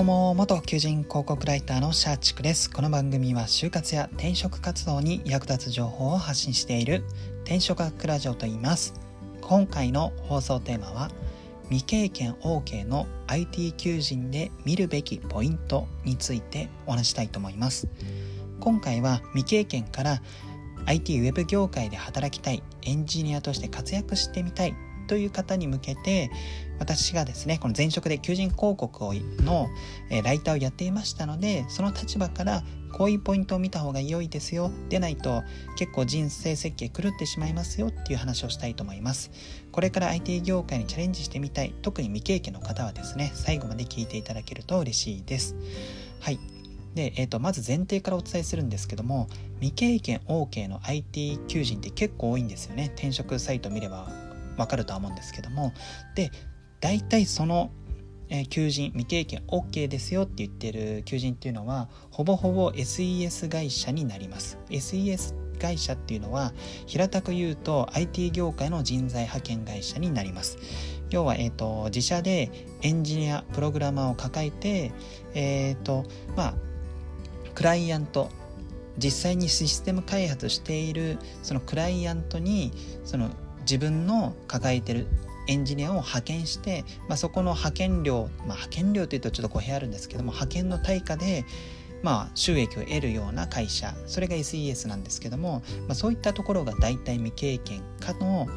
[0.00, 2.70] どうも元求人広告ライターのシャーチクです。
[2.70, 7.04] この番組は就活や転職活動に役立つ情報を発信している
[7.42, 8.94] 転職学ラジオと言います。
[9.42, 11.10] 今回の放送テーマは
[11.64, 17.86] 未経験 OK の IT 求人で見るべきポイントについてお話したいと思います。
[18.58, 20.22] 今回は未経験から
[20.86, 24.74] IT ウェブ業界で働きたいエンジニアとして活躍してみたい
[25.06, 26.30] という方に向けて
[26.78, 29.68] 私がですねこの前職で求人広告をの、
[30.10, 35.42] えライターをやっていましたのでその立場からこういうポイントを見た方が良いですよでないと
[35.76, 39.30] 結構人生設計狂ってしまいますよっていう話をしたいと思います。
[39.72, 45.56] これから IT 業界にチャレンジしてみたい特に未経験の方はですね最後まで聞いていただけると嬉しいです。
[46.20, 46.38] はい。
[46.94, 49.28] で、えーと、とまず前提からお伝えするんですけども
[49.60, 52.90] 未経験 OK の IT 求人って結構多いんですよね。
[52.96, 54.10] 転職サイト見れば
[54.60, 55.72] わかるとは思うんですけども。
[56.14, 56.30] で
[56.80, 57.70] 大体その、
[58.48, 64.58] 求人未経験 OK ですよって言ってる求人っていうのはほぼほぼ SES 会社になります。
[64.70, 66.52] SES 会社っていうのは
[66.86, 70.58] 平たく言うと IT 業界の人材派遣会社になります。
[71.10, 74.92] 要は、えーと、自社でエンジニアプログラマーを抱えて
[75.34, 76.04] えっ、ー、と
[76.36, 76.54] まあ
[77.54, 78.30] クライアント
[78.96, 82.72] 実際にシステム開発しているそのクライアントに
[83.04, 83.30] その
[83.60, 85.06] 自分の抱えてる
[85.48, 91.44] エンジニアを派遣して、まあ、そこの派遣料、まあ、派遣料というとちょっと語弊あるんですけども派遣の対価で
[92.02, 98.48] まあ、収益を得るような会社それが SES なんですけども、まあ、そういったところが大体未経験かの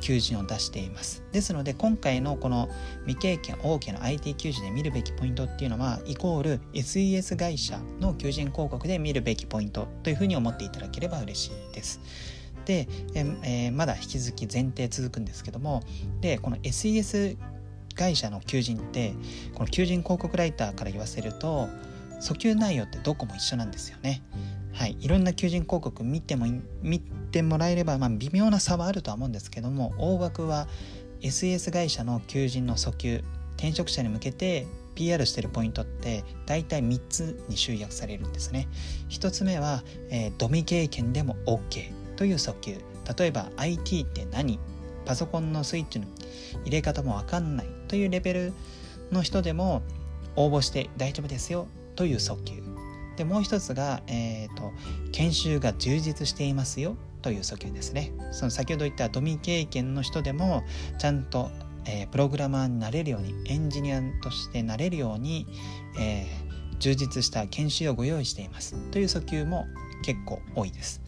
[0.00, 1.22] 求人を出しています。
[1.32, 2.68] ですので今回のこの
[3.06, 12.00] 未経験 OK の IT 求人で見るべきポイントっていうのはイコール SES 会社の求人広告で見るべきポイントというふうに思っていただければ嬉しいです。
[12.64, 15.82] で、えー、まだ引き続き前提続くんですけども
[16.20, 17.36] でこの SES
[17.94, 19.14] 会社の求人って
[19.54, 21.68] この求人広告ライターから言わせると
[22.20, 24.22] 訴求内容ってどこも一緒なんですよね。
[24.72, 26.46] はい、いろんな求人広告見ても
[26.82, 30.68] 見てもらえれば、まあ、微妙な差はあるとは思うんですけども大枠は
[31.22, 33.24] SES 会社の求人の訴求
[33.56, 38.68] 転職者に向けて PR してるポイントって大体3つに集約されるんですね。
[39.10, 41.99] 1つ目は、えー、ドミ経験でも OK。
[42.20, 42.76] という訴求
[43.18, 44.60] 例えば IT って何？
[45.06, 46.06] パソコンのスイッチの
[46.66, 48.52] 入れ方もわかんないというレベル
[49.10, 49.80] の人でも
[50.36, 51.66] 応募して大丈夫ですよ
[51.96, 52.62] という訴求
[53.16, 54.70] でもう一つが、えーと、
[55.12, 58.12] 研修が充実していますよという訴求ですね。
[58.32, 60.62] その先ほど言ったドミ経験の人でも
[60.98, 61.50] ちゃんと、
[61.86, 65.46] えー、プログラマーになれるようにエンジニアとしてなれるように、
[65.98, 69.64] えー、充実した研修をご用意していますという訴求も
[70.02, 71.00] 結構多いです。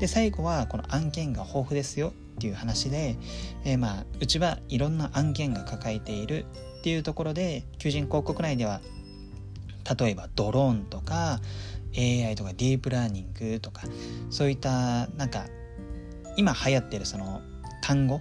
[0.00, 3.16] で最後はこの案件が豊富ですよっていう話で、
[3.64, 6.44] えー、まあうちはいろんな案件が抱えている
[6.78, 8.80] っていうところで求人広告内では
[9.98, 11.40] 例えばドローンとか
[11.96, 13.82] AI とかディープラーニングとか
[14.30, 15.46] そういったなんか
[16.36, 17.40] 今流行ってるその
[17.82, 18.20] 単語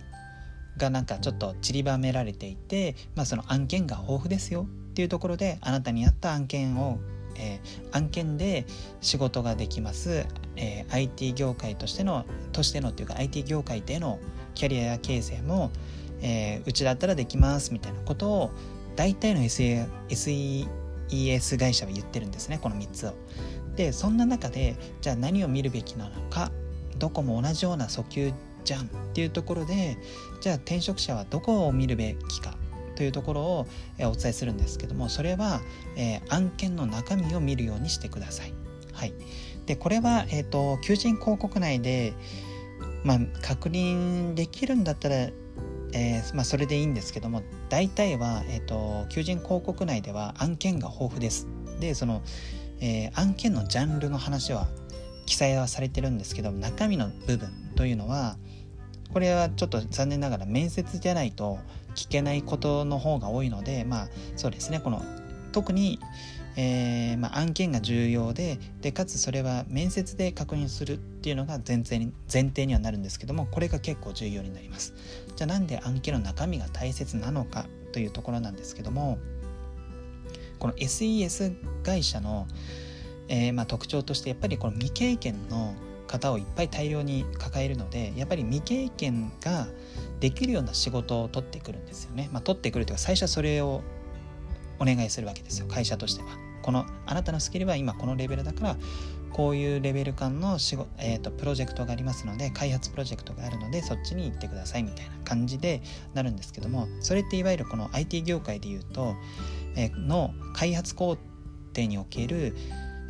[0.78, 7.00] がなんかちょっと散りばめられていて、まあ、その案件が豊富ですよっていうところであなたに合った案件を
[7.36, 8.66] えー、案件で
[9.02, 10.26] 仕事ができます、
[10.56, 14.20] えー、IT 業界としてのとしてのっていうか IT 業界での
[14.54, 15.72] キャリア形成も、
[16.22, 18.52] えー、うちだったらできますみたいなことを
[18.96, 23.14] 大体の SE SES 会社は言ってるんですねこの3つを。
[23.76, 26.52] でそんな中でじゃあ何を見るべきなのか
[26.98, 28.32] どこも同じような訴求
[28.64, 29.98] じゃんっていうところで
[30.40, 32.58] じゃあ転職者はどこを見るべきか
[32.96, 33.68] というところを、
[33.98, 35.62] えお伝えするんですけどもそれは、
[35.96, 38.54] え案件の中身を見るようにしてください。
[38.96, 39.14] はい、
[39.66, 42.14] でこれは、えーと、求人広告内で、
[43.04, 51.48] まあ、確認できるんだったら、えー、まあ、それでいいんですけども大体は、えーと、求人広告内では案件が豊富です。
[51.80, 52.22] でその、
[52.80, 54.68] えー、案件のジャンルの話は
[55.26, 58.38] 記載はされてるんですけど中身の部分というのは
[59.16, 61.58] これはちょっと残念ながら面接じゃないと
[61.96, 64.82] 聞けないことの方が多いのでまあそうですね。
[64.82, 65.02] この
[65.54, 66.02] 特に、
[66.58, 74.94] えー、まあ、案件が重要ででかつそれは面接で確認するっていうのが前提に前提にはなるんですけどもこれが結構重要になります。
[75.34, 79.18] じゃあなんで案件の中身が大切なのかというところなんですけども
[80.60, 82.48] この SES 会社の、
[83.30, 85.74] えー、まあ、特徴としてやっぱりこの未経験の
[86.08, 89.68] 方をいっぱい大量に抱えるのでやっぱり未経験が
[90.20, 92.30] できるような仕事を取ってくるんですよね。
[92.32, 93.82] まあ、取ってくるというか最初はそれを
[94.80, 96.30] お願いするわけですよ会社としては。
[96.62, 98.78] このあなたのスキルは今このレベルだから
[99.32, 105.84] こういうレベル感の仕事、えーと、プロジェクトがありますので開発プロジェクトがあるのでそっちに行ってくださいみたいな感じで
[106.16, 109.16] なるんですけどもそれっていわゆるこの IT 業界で言うと
[109.76, 111.18] え、の開発工
[111.76, 112.56] 程における、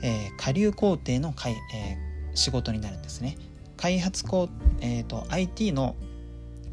[0.01, 3.37] えー、下流工程のかい、えー、仕事になるんですね。
[3.77, 4.49] 開発工、
[4.81, 5.95] えーと、IT の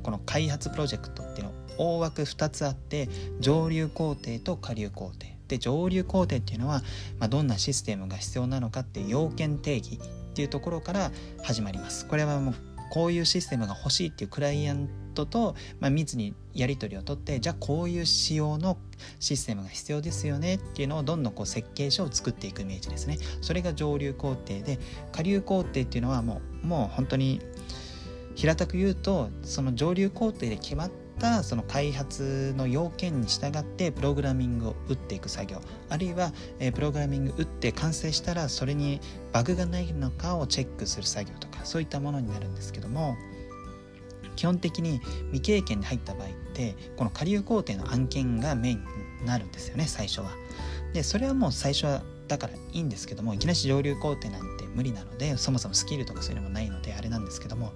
[0.03, 3.09] この開発プロジェクトっていうの大枠2つあって
[3.41, 6.82] 上流工程と下流工程で上流工程っていうのは、
[7.19, 11.12] まあ、どんなシステムが必要なのかっていう要件定義っていうところから
[11.43, 12.55] 始まりますこれはもう
[12.91, 18.76] こういうシステムが欲しいっていうクライアントと、まあ、密にやり取りをとってじゃあこういう仕様の
[19.20, 23.19] システムが必要ですよねっていうのをどんどんこう設計書を作っていくイメージですね。
[23.41, 24.79] それが上流工程で
[25.12, 27.41] 下流工程っていうのはもうもう本当に
[28.35, 35.61] 平たく言うとその上流工程で決まったその開発の要件に従ってプログラミングを打っていく作業。
[35.88, 39.00] あるいは、えー、プログラミング打って完成したらそれに
[39.32, 43.17] バグがないのかをチェックする作業とかそういったものになるんですけども。
[44.43, 45.00] 基本的に
[45.31, 48.85] 未経験で入った場合ってこの下流工程の案件がメイン
[49.21, 50.33] になるんですよね最初は。
[50.93, 57.73] でそれはもう最初はだからいいんですけどもいきなり上流工程なんて無理なのでそもそもスキルとかそういうのもないのであれなんですけども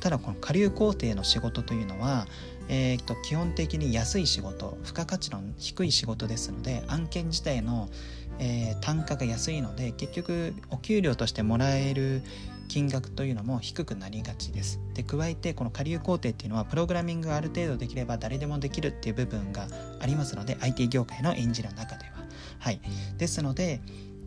[0.00, 2.26] ただこの下流工程の仕事というのは、
[2.70, 7.90] えー、と基本的に安い仕事付加価値の低い仕事ですので案件自体の、
[8.38, 12.22] えー、単価が安いので結局お給料としてもらえる
[12.66, 14.80] 金額というのも低くなりがちです。
[14.94, 19.68] で加えてこの下流工程っていうのはプログラミングがある程度できれば誰でもできるっていう部分が
[20.00, 22.12] ありますので IT 業界のエンジニアの中では。
[22.58, 22.80] はい、
[23.18, 23.80] ですので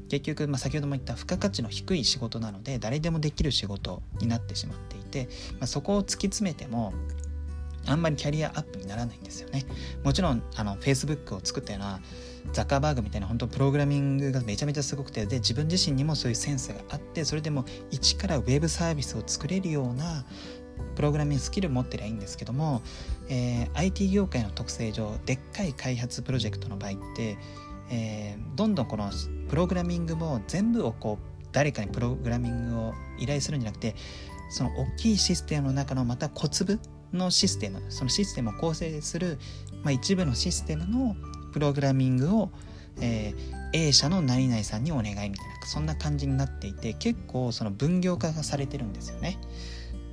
[0.09, 6.93] 結局、まあ、先ほども言った付加価値の低い仕事なので誰でもできる仕事になってしまっていて、まあ、そこを突き詰めても
[7.85, 9.65] あんまりキャリアアップにならないんですよね。
[10.03, 12.01] もちろんあの Facebook を作ったような
[12.53, 20.25] ザッカーバーグみたいな本当プログラミングがめちゃめちゃすごくてで自分自身にもそういうセンスがあってそれでも一からウェブサービスを作れるような
[20.95, 22.81] プログラミングスキルを持ってりゃいいんですけども、
[23.29, 27.37] えー、IT 業界の特性上でっかい開発プロジェクトの場合って、
[27.91, 29.09] えー、どんどんこの
[29.49, 33.95] プログラミングも全部をこう誰かにプログラミングを依頼するんじゃなくて
[34.49, 36.79] その大きいシステムの中のまた小粒
[37.13, 39.39] のシステムそのシステムを構成する、
[39.83, 41.15] まあ、一部のシステムの
[41.49, 42.51] プログラミングを、
[43.01, 49.37] えー、A 社の何々さんにお願いみたいなそんな感じになっていて結構その分業化がされてるんですよね。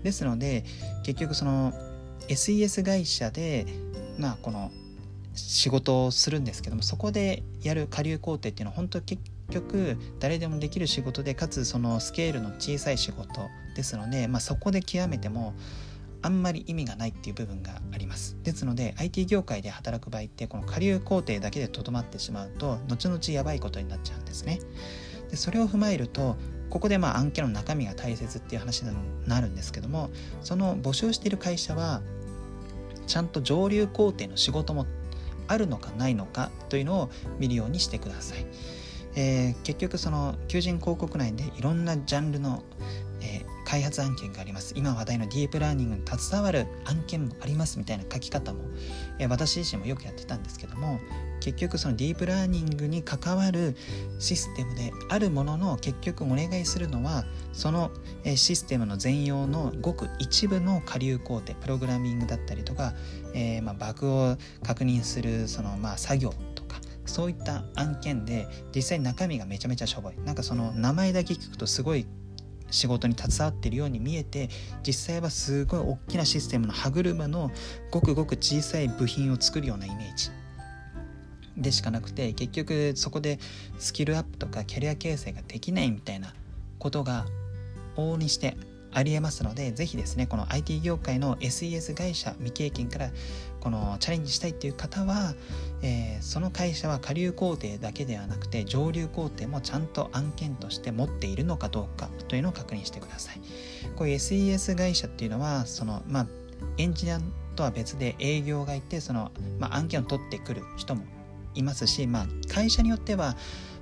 [0.02, 0.64] ですので
[1.04, 1.72] 結局その
[2.28, 3.66] SES 会社で
[4.18, 4.70] まあこの
[5.34, 13.42] 仕事をするんですけどもそこでやる下流工程っていうのは本当結局誰でもできる仕事でかつそのスケールの小さい仕事
[13.74, 15.54] ですので、まあ、そこで極めても
[16.26, 24.58] あんまり意味がないっていう部分がありますですので IT 業界で働く場合ってこの下流工程だけでとどまってしまうと後々やばいことになっちゃうんですね
[25.30, 26.36] でそれを踏まえると
[26.68, 28.90] ここでまあ案件の中身が大切っていう話に
[29.28, 30.10] なるんですけども
[30.42, 32.02] その募集している会社は
[33.06, 34.84] ちゃんと上流工程の仕事も
[35.46, 38.44] あるのかないのかというのを見るようにしてください。
[39.14, 42.62] えー、結局その求人広告内でいろんなジャンルの、
[43.66, 44.72] 開発案件があります。
[44.76, 48.60] 今話題のディープラーニングに携わる案件もありますみたいな書き方も、
[49.18, 51.00] え、私自身もよくやってたんですけども
[51.40, 53.76] 結局そのディープラーニングに関わる
[54.20, 57.90] システムであるものの結局お願いするのはその
[58.36, 62.94] システムの全容のごく一部の下流工程プログラミングだったりとか、
[63.34, 70.14] えー、まあバグを確認するそのまあ作業とかそういった案件で実際中身がめちゃめちゃしょぼい。
[70.24, 72.06] なんかその名前だけ聞くとすごい
[72.70, 74.48] 仕事に携わっているように見えて
[74.86, 77.50] 実際はすごい大きなシステムの歯車の
[77.90, 80.30] ごくごく小さい部品を作るようなイメージ。
[81.56, 83.38] でしかなくて結局そこで
[83.78, 86.34] スキルアップとかキャリア形成ができないみたいな
[86.78, 87.24] ことが
[87.96, 88.56] 往々にして
[88.96, 93.10] ありえますので、ぜひですね、この IT 業界の SES 会社未経験から
[93.66, 95.34] このチャレンジしたいっていう方は、
[95.82, 103.40] えー、その会社は下流工程だけではなくて上流工程もちゃんと案件として持っているのかどうかというのを確認してください。
[103.96, 106.26] こういう SES 会社っていうのは、その、まあ、
[106.78, 107.18] エンジニア
[107.56, 111.02] とは別で営業がいて、その、まあ、案件を取ってくる人も
[111.56, 113.36] いますし、まあ、会社によっては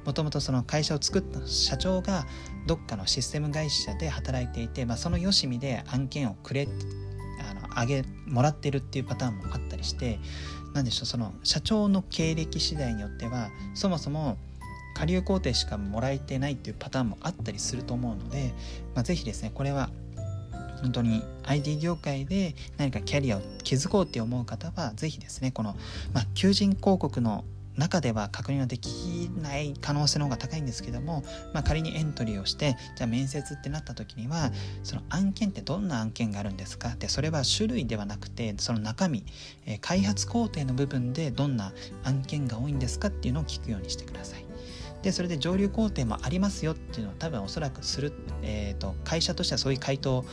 [0.07, 2.27] もともとその会社を作った社長が
[2.67, 6.69] どっかのシステム会社で働いていて、まあ、そのよしみで案件をくれ
[7.75, 10.19] あげもらってるっていうパターンもあったりして
[10.75, 14.37] 何でしょうその社長の経歴次第によってはそもそも
[14.95, 18.53] 下流工程しかもらえてないっていうパターンもあったりすると思うので、
[18.95, 19.91] まあ、是非ですねこれは
[20.83, 25.75] 本当に IT 業界で何かキャリアを築こうって思う方は是非ですねこの、
[26.13, 27.45] まあ、求人広告の
[27.77, 34.53] 中では確認はできない可能性の方が高いんですけども、まあ、仮にエントリーをしてじゃあ面接ってなった時には
[34.83, 36.95] その案件ってどんな案件があるんですか？
[36.99, 39.25] でそれは種類ではなくてその中身、
[39.67, 41.73] え、開発工程の部分でどんな
[42.05, 43.09] 案件が多いんですか？
[43.09, 44.45] っていうのを聞くようにしてください。
[45.03, 50.25] でそれで上流工程もありますよっていうのは多分おそらくする、えーと、会社としてはそういう回答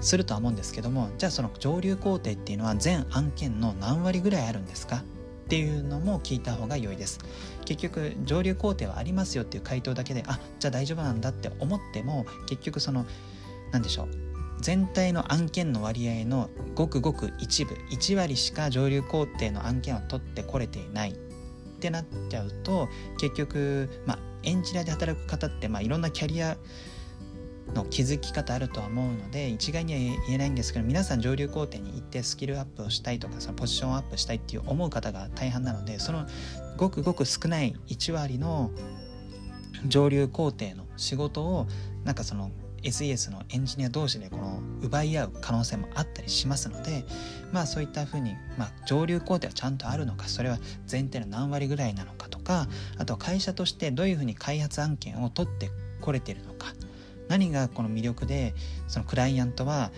[0.00, 5.02] するとは思うんですけどもじゃあその上流工程っていうのは全案件の何割ぐらいあるんですか？
[5.52, 7.18] っていうのも聞いた方が良いです。
[7.66, 13.04] 結局上流工程はありますよっていう回答だけであじゃあ大丈夫なんだって思っても結局その
[13.70, 14.08] 何でしょう
[14.62, 21.10] 全体の案件の割合のごくごく一部1割しか上流工程の案件を取ってこれていない。
[21.10, 21.14] っ
[21.82, 22.88] てなっちゃうと
[23.20, 26.56] 結局、まあ、エンジニアで働く方って、まあ、いろんなキャリア
[27.74, 36.26] の気づき方あるとは思うので一概には言えないんですけど皆さん上流工程に行ってスキルアップをしたいとかそのポジションアップしたいっていう思う方が大半なのでその
[36.76, 38.70] ごくごく少ない1割の
[39.86, 41.66] 上流工程の仕事を
[42.04, 42.50] なんかその
[42.82, 47.04] SES のエンジニア同士でこの奪い合う可能性もあったりしますので
[47.52, 52.66] まあそういったふうに、まあ、上流工程はちゃんとあるのかそれは全体の何割ぐらいなのかとか
[52.98, 56.72] あとは会社としてどういうふうに開発案件を取ってこれてるのか
[57.28, 58.54] 何がこの魅力で
[58.88, 59.90] そのクライアントは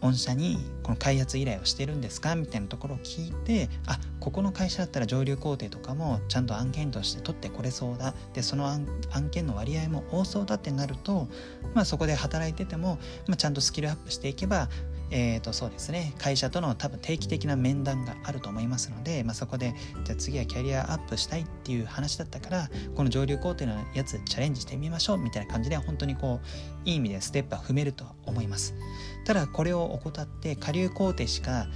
[0.00, 8.14] 御社にこの開発依頼をしてるんですかみたいなところを聞いてあここの会社だったら上流工程とかもちゃんと案件として取ってこれそうだ。
[8.32, 8.86] でその案
[9.30, 11.28] 件の割合も多そうだってなると、
[11.74, 14.68] まあ、そこで働いてても、まあ、ちゃんとスキルアップしていけば
[15.10, 16.14] えー、とそうですね。
[16.18, 19.74] 会社との多分定期的な面談があると思いますので、まあ、そこで
[20.04, 28.74] じゃあ次はキャリアアップしたいっていう話だったからこの上流工程のやつチャレンジしてみましょうみたいな感じで本当にこういい意味でステップは踏めるとは思います。
[29.24, 31.66] ただこれを怠って下流工程しか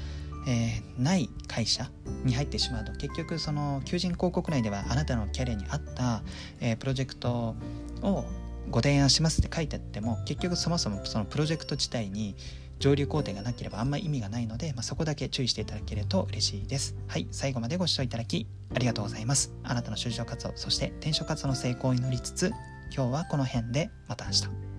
[0.45, 1.89] えー、ない会社
[2.25, 6.23] に入ってしまうと結局その求人広告内ではあなたのキャリアに合った、
[6.61, 7.55] えー、プロジェクト
[8.03, 8.25] を
[8.71, 12.35] ご提案しますって書いてあっても結局そもそもそのプロジェクト自体に
[12.83, 16.97] 上流工程がなければあんまり意味がないので、まあ、そこだけ注意していただけると嬉しいです。
[17.07, 19.53] はい、最後までご視聴いただきありがとうございます。
[19.63, 22.51] あなたの就職活動、そして転職活動の成功を祈りつつ、
[22.95, 24.72] 今日はこの辺でまた明日。